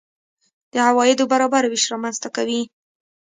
د 0.71 0.73
عوایدو 0.87 1.23
برابر 1.31 1.63
وېش 1.67 1.83
رامنځته 1.93 2.29
کوي. 2.35 2.61